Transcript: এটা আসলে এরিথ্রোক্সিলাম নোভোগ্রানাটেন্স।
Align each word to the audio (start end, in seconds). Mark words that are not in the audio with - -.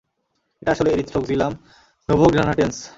এটা 0.61 0.71
আসলে 0.71 0.89
এরিথ্রোক্সিলাম 0.91 1.51
নোভোগ্রানাটেন্স। 2.09 2.75